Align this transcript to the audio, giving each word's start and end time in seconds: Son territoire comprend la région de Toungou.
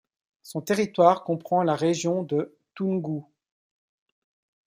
Son 0.41 0.61
territoire 0.61 1.23
comprend 1.23 1.61
la 1.61 1.75
région 1.75 2.23
de 2.23 2.57
Toungou. 2.73 3.27